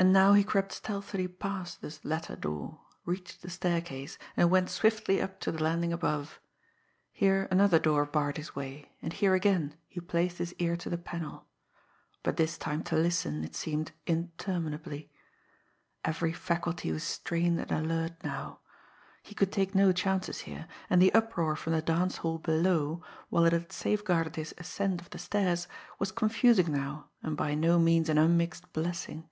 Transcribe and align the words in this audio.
And 0.00 0.12
now 0.12 0.32
he 0.32 0.44
crept 0.44 0.70
stealthily 0.70 1.26
past 1.26 1.80
this 1.80 2.04
latter 2.04 2.36
door, 2.36 2.82
reached 3.04 3.42
the 3.42 3.50
staircase, 3.50 4.16
and 4.36 4.48
went 4.48 4.70
swiftly 4.70 5.20
up 5.20 5.40
to 5.40 5.50
the 5.50 5.60
landing 5.60 5.92
above. 5.92 6.38
Here 7.10 7.48
another 7.50 7.80
door 7.80 8.06
barred 8.06 8.36
his 8.36 8.54
way, 8.54 8.92
and 9.02 9.12
here 9.12 9.34
again 9.34 9.74
he 9.88 9.98
placed 10.00 10.38
his 10.38 10.52
ear 10.60 10.76
to 10.76 10.88
the 10.88 10.98
panel 10.98 11.48
but 12.22 12.36
this 12.36 12.56
time 12.56 12.84
to 12.84 12.94
listen, 12.96 13.42
it 13.42 13.56
seemed, 13.56 13.90
interminably. 14.06 15.10
Every 16.04 16.32
faculty 16.32 16.92
was 16.92 17.02
strained 17.02 17.58
and 17.58 17.72
alert 17.72 18.22
now. 18.22 18.60
He 19.24 19.34
could 19.34 19.50
take 19.50 19.74
no 19.74 19.90
chances 19.90 20.42
here, 20.46 20.68
and 20.88 21.02
the 21.02 21.12
uproar 21.12 21.56
from 21.56 21.72
the 21.72 21.82
dance 21.82 22.18
hall 22.18 22.38
below, 22.38 23.02
while 23.30 23.46
it 23.46 23.52
had 23.52 23.72
safeguarded 23.72 24.36
his 24.36 24.54
ascent 24.58 25.00
of 25.00 25.10
the 25.10 25.18
stairs, 25.18 25.66
was 25.98 26.12
confusing 26.12 26.70
now 26.70 27.10
and 27.20 27.36
by 27.36 27.56
no 27.56 27.80
means 27.80 28.08
an 28.08 28.16
unmixed 28.16 28.72
blessing. 28.72 29.28